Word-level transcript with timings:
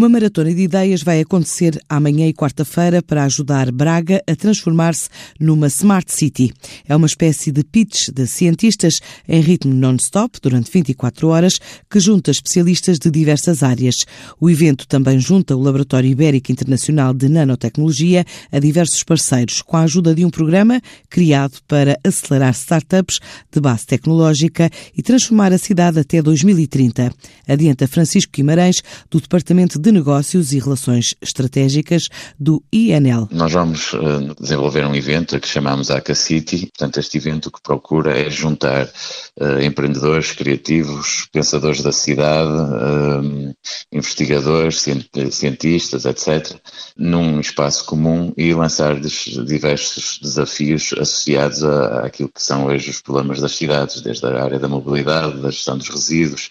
Uma 0.00 0.08
maratona 0.08 0.54
de 0.54 0.62
ideias 0.62 1.02
vai 1.02 1.20
acontecer 1.20 1.78
amanhã 1.86 2.26
e 2.26 2.32
quarta-feira 2.32 3.02
para 3.02 3.24
ajudar 3.24 3.70
Braga 3.70 4.22
a 4.26 4.34
transformar-se 4.34 5.10
numa 5.38 5.66
Smart 5.66 6.10
City. 6.10 6.54
É 6.88 6.96
uma 6.96 7.06
espécie 7.06 7.52
de 7.52 7.62
pitch 7.62 8.08
de 8.08 8.26
cientistas 8.26 9.00
em 9.28 9.42
ritmo 9.42 9.74
non-stop 9.74 10.38
durante 10.40 10.70
24 10.72 11.28
horas 11.28 11.60
que 11.90 12.00
junta 12.00 12.30
especialistas 12.30 12.98
de 12.98 13.10
diversas 13.10 13.62
áreas. 13.62 14.06
O 14.40 14.48
evento 14.48 14.88
também 14.88 15.20
junta 15.20 15.54
o 15.54 15.60
Laboratório 15.60 16.08
Ibérico 16.08 16.50
Internacional 16.50 17.12
de 17.12 17.28
Nanotecnologia 17.28 18.24
a 18.50 18.58
diversos 18.58 19.04
parceiros, 19.04 19.60
com 19.60 19.76
a 19.76 19.82
ajuda 19.82 20.14
de 20.14 20.24
um 20.24 20.30
programa 20.30 20.80
criado 21.10 21.58
para 21.68 22.00
acelerar 22.02 22.54
startups 22.54 23.18
de 23.52 23.60
base 23.60 23.84
tecnológica 23.84 24.70
e 24.96 25.02
transformar 25.02 25.52
a 25.52 25.58
cidade 25.58 25.98
até 25.98 26.22
2030. 26.22 27.12
Adianta 27.46 27.86
Francisco 27.86 28.32
Guimarães, 28.34 28.82
do 29.10 29.20
Departamento 29.20 29.78
de 29.78 29.89
Negócios 29.92 30.52
e 30.52 30.58
Relações 30.58 31.14
Estratégicas 31.20 32.08
do 32.38 32.62
INL. 32.72 33.28
Nós 33.30 33.52
vamos 33.52 33.92
uh, 33.92 34.34
desenvolver 34.40 34.86
um 34.86 34.94
evento 34.94 35.38
que 35.40 35.48
chamamos 35.48 35.90
ACA 35.90 36.14
City. 36.14 36.66
Portanto, 36.66 37.00
este 37.00 37.18
evento 37.18 37.50
que 37.50 37.62
procura 37.62 38.18
é 38.18 38.30
juntar 38.30 38.86
uh, 38.86 39.60
empreendedores, 39.62 40.32
criativos, 40.32 41.28
pensadores 41.32 41.82
da 41.82 41.92
cidade, 41.92 42.50
uh, 42.50 43.54
investigadores, 43.92 44.84
cientistas, 45.30 46.04
etc., 46.04 46.56
num 46.96 47.40
espaço 47.40 47.84
comum 47.84 48.32
e 48.36 48.52
lançar 48.54 48.98
diversos 49.00 50.18
desafios 50.22 50.92
associados 50.98 51.64
a, 51.64 52.06
àquilo 52.06 52.28
que 52.28 52.42
são 52.42 52.66
hoje 52.66 52.90
os 52.90 53.00
problemas 53.00 53.40
das 53.40 53.52
cidades, 53.52 54.00
desde 54.00 54.26
a 54.26 54.42
área 54.42 54.58
da 54.58 54.68
mobilidade, 54.68 55.40
da 55.40 55.50
gestão 55.50 55.76
dos 55.76 55.88
resíduos, 55.88 56.48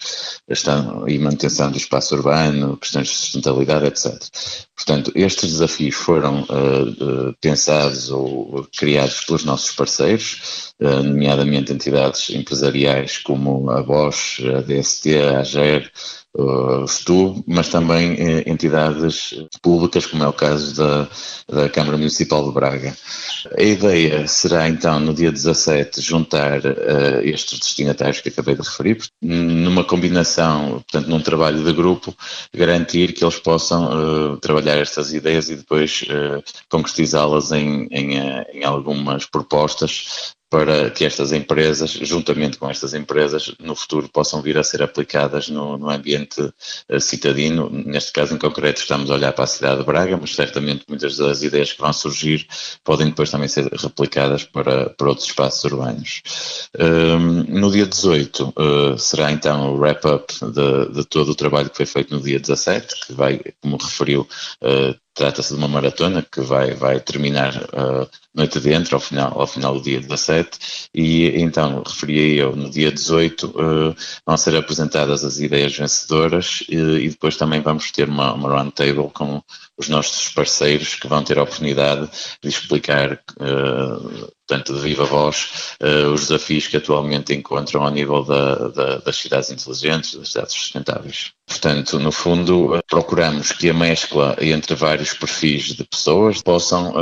gestão 0.48 1.08
e 1.08 1.18
manutenção 1.18 1.70
do 1.70 1.76
espaço 1.76 2.14
urbano, 2.14 2.76
questões 2.76 3.29
de 3.29 3.29
sustentabilidade, 3.30 3.86
etc. 3.86 4.18
Portanto, 4.80 5.12
estes 5.14 5.50
desafios 5.50 5.94
foram 5.94 6.40
uh, 6.44 7.36
pensados 7.38 8.10
ou 8.10 8.66
criados 8.78 9.20
pelos 9.20 9.44
nossos 9.44 9.72
parceiros, 9.72 10.72
uh, 10.80 11.02
nomeadamente 11.02 11.70
entidades 11.70 12.30
empresariais 12.30 13.18
como 13.18 13.70
a 13.70 13.82
Bosch, 13.82 14.40
a 14.40 14.62
DST, 14.62 15.18
a 15.18 15.40
AGER, 15.40 15.92
uh, 16.36 16.86
FTU, 16.86 17.42
mas 17.46 17.68
também 17.68 18.14
uh, 18.14 18.42
entidades 18.46 19.34
públicas, 19.62 20.06
como 20.06 20.24
é 20.24 20.28
o 20.28 20.32
caso 20.32 20.74
da, 20.76 21.08
da 21.48 21.68
Câmara 21.68 21.96
Municipal 21.96 22.46
de 22.46 22.52
Braga. 22.52 22.96
A 23.56 23.62
ideia 23.62 24.26
será 24.26 24.68
então, 24.68 25.00
no 25.00 25.14
dia 25.14 25.32
17, 25.32 26.00
juntar 26.00 26.60
uh, 26.60 27.20
estes 27.22 27.58
destinatários 27.58 28.20
que 28.20 28.28
acabei 28.28 28.54
de 28.54 28.62
referir, 28.62 28.98
numa 29.20 29.84
combinação, 29.84 30.82
portanto, 30.88 31.08
num 31.08 31.20
trabalho 31.20 31.62
de 31.62 31.72
grupo, 31.72 32.14
garantir 32.54 33.12
que 33.12 33.24
eles 33.24 33.38
possam 33.38 34.34
uh, 34.34 34.36
trabalhar 34.38 34.69
estas 34.76 35.12
ideias 35.12 35.48
e 35.50 35.56
depois 35.56 36.02
uh, 36.02 36.42
concretizá-las 36.68 37.52
em, 37.52 37.86
em, 37.90 38.18
em 38.52 38.64
algumas 38.64 39.26
propostas 39.26 40.34
para 40.50 40.90
que 40.90 41.04
estas 41.04 41.30
empresas, 41.30 41.92
juntamente 41.92 42.58
com 42.58 42.68
estas 42.68 42.92
empresas, 42.92 43.54
no 43.60 43.76
futuro 43.76 44.08
possam 44.08 44.42
vir 44.42 44.58
a 44.58 44.64
ser 44.64 44.82
aplicadas 44.82 45.48
no, 45.48 45.78
no 45.78 45.88
ambiente 45.88 46.40
uh, 46.42 47.00
citadino. 47.00 47.70
Neste 47.70 48.12
caso 48.12 48.34
em 48.34 48.38
concreto 48.38 48.80
estamos 48.80 49.10
a 49.10 49.14
olhar 49.14 49.32
para 49.32 49.44
a 49.44 49.46
cidade 49.46 49.78
de 49.78 49.86
Braga, 49.86 50.18
mas 50.20 50.34
certamente 50.34 50.84
muitas 50.88 51.16
das 51.16 51.44
ideias 51.44 51.72
que 51.72 51.80
vão 51.80 51.92
surgir 51.92 52.48
podem 52.82 53.06
depois 53.06 53.30
também 53.30 53.46
ser 53.46 53.70
replicadas 53.72 54.42
para, 54.42 54.90
para 54.90 55.08
outros 55.08 55.28
espaços 55.28 55.62
urbanos. 55.62 56.22
Um, 56.76 57.44
no 57.60 57.70
dia 57.70 57.86
18 57.86 58.44
uh, 58.44 58.52
eh, 58.58 58.98
será 58.98 59.30
então 59.30 59.72
o 59.72 59.78
wrap-up 59.78 60.34
de, 60.40 60.94
de, 60.94 61.04
todo 61.04 61.30
o 61.30 61.34
trabalho 61.34 61.70
que 61.70 61.76
foi 61.76 61.86
feito 61.86 62.12
no 62.12 62.20
dia 62.20 62.40
17, 62.40 63.06
que 63.06 63.12
vai, 63.12 63.40
como 63.60 63.76
referiu, 63.76 64.26
uh, 64.62 64.98
Trata-se 65.12 65.52
de 65.52 65.58
uma 65.58 65.68
maratona 65.68 66.22
que 66.22 66.40
vai, 66.40 66.72
vai 66.72 67.00
terminar 67.00 67.54
uh, 67.54 68.08
noite 68.34 68.60
dentro, 68.60 68.94
ao 68.94 69.00
final, 69.00 69.40
ao 69.40 69.46
final 69.46 69.74
do 69.74 69.82
dia 69.82 70.00
17, 70.00 70.88
e 70.94 71.40
então, 71.40 71.82
referia 71.84 72.42
eu, 72.42 72.54
no 72.54 72.70
dia 72.70 72.92
18 72.92 73.46
uh, 73.46 73.96
vão 74.26 74.36
ser 74.36 74.56
apresentadas 74.56 75.24
as 75.24 75.38
ideias 75.38 75.76
vencedoras 75.76 76.62
e, 76.68 76.76
e 76.76 77.08
depois 77.08 77.36
também 77.36 77.60
vamos 77.60 77.90
ter 77.90 78.08
uma, 78.08 78.32
uma 78.32 78.48
roundtable 78.48 79.10
com 79.12 79.42
os 79.76 79.88
nossos 79.88 80.28
parceiros 80.28 80.94
que 80.94 81.08
vão 81.08 81.24
ter 81.24 81.38
a 81.38 81.42
oportunidade 81.42 82.08
de 82.42 82.48
explicar 82.48 83.20
uh, 83.40 84.30
portanto, 84.50 84.74
de 84.74 84.80
viva 84.80 85.04
voz, 85.04 85.76
uh, 85.80 86.12
os 86.12 86.22
desafios 86.22 86.66
que 86.66 86.76
atualmente 86.76 87.32
encontram 87.32 87.84
ao 87.84 87.90
nível 87.90 88.24
da, 88.24 88.68
da, 88.68 88.96
das 88.98 89.16
cidades 89.16 89.50
inteligentes, 89.50 90.16
das 90.16 90.32
cidades 90.32 90.54
sustentáveis. 90.54 91.30
Portanto, 91.46 91.98
no 92.00 92.10
fundo, 92.10 92.80
procuramos 92.88 93.52
que 93.52 93.70
a 93.70 93.74
mescla 93.74 94.36
entre 94.40 94.74
vários 94.74 95.12
perfis 95.12 95.74
de 95.74 95.84
pessoas 95.84 96.42
possam, 96.42 96.92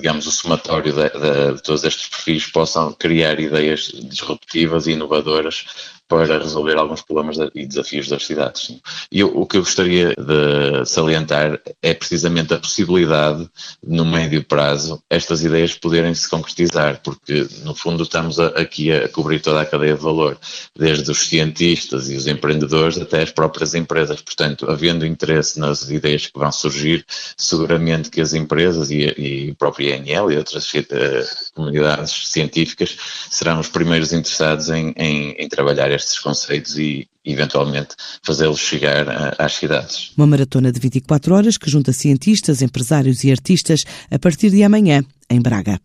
digamos, 0.00 0.26
o 0.26 0.32
somatório 0.32 0.92
de, 0.92 1.10
de, 1.10 1.54
de 1.54 1.62
todos 1.62 1.84
estes 1.84 2.08
perfis 2.08 2.46
possam 2.46 2.92
criar 2.92 3.38
ideias 3.38 3.92
disruptivas 3.94 4.86
e 4.86 4.92
inovadoras 4.92 5.66
para 6.10 6.38
resolver 6.38 6.76
alguns 6.76 7.02
problemas 7.02 7.36
e 7.54 7.64
desafios 7.64 8.08
das 8.08 8.26
cidades. 8.26 8.62
Sim. 8.62 8.80
E 9.12 9.22
o 9.22 9.46
que 9.46 9.58
eu 9.58 9.60
gostaria 9.60 10.08
de 10.08 10.84
salientar 10.84 11.60
é 11.80 11.94
precisamente 11.94 12.52
a 12.52 12.58
possibilidade, 12.58 13.48
no 13.86 14.04
médio 14.04 14.42
prazo, 14.42 15.00
estas 15.08 15.44
ideias 15.44 15.72
poderem 15.72 16.12
se 16.12 16.28
concretizar, 16.28 17.00
porque 17.04 17.46
no 17.62 17.76
fundo 17.76 18.02
estamos 18.02 18.40
a, 18.40 18.48
aqui 18.48 18.90
a 18.90 19.08
cobrir 19.08 19.38
toda 19.40 19.60
a 19.60 19.64
cadeia 19.64 19.94
de 19.94 20.02
valor, 20.02 20.36
desde 20.76 21.08
os 21.08 21.28
cientistas 21.28 22.10
e 22.10 22.16
os 22.16 22.26
empreendedores 22.26 22.98
até 22.98 23.22
as 23.22 23.30
próprias 23.30 23.76
empresas. 23.76 24.20
Portanto, 24.20 24.68
havendo 24.68 25.06
interesse 25.06 25.60
nas 25.60 25.88
ideias 25.90 26.26
que 26.26 26.36
vão 26.36 26.50
surgir, 26.50 27.06
seguramente 27.36 28.10
que 28.10 28.20
as 28.20 28.34
empresas 28.34 28.90
e, 28.90 29.14
e 29.16 29.50
o 29.52 29.54
próprio 29.54 29.94
INL 29.94 30.32
e 30.32 30.36
outras 30.36 30.64
uh, 30.72 31.54
comunidades 31.54 32.30
científicas 32.32 32.96
serão 33.30 33.60
os 33.60 33.68
primeiros 33.68 34.12
interessados 34.12 34.70
em, 34.70 34.92
em, 34.96 35.30
em 35.38 35.48
trabalhar 35.48 35.99
estes 36.00 36.18
conceitos 36.18 36.76
e, 36.78 37.08
eventualmente, 37.24 37.94
fazê-los 38.22 38.60
chegar 38.60 39.06
às 39.38 39.52
cidades. 39.54 40.12
Uma 40.16 40.26
maratona 40.26 40.72
de 40.72 40.80
24 40.80 41.34
horas 41.34 41.56
que 41.56 41.70
junta 41.70 41.92
cientistas, 41.92 42.62
empresários 42.62 43.24
e 43.24 43.30
artistas 43.30 43.84
a 44.10 44.18
partir 44.18 44.50
de 44.50 44.62
amanhã, 44.62 45.02
em 45.28 45.40
Braga. 45.40 45.80